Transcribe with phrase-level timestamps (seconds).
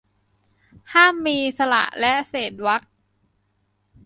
[0.93, 2.81] ห้ามมีสระและเศษวรรค